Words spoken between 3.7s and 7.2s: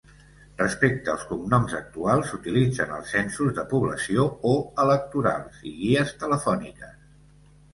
població o electorals i guies telefòniques.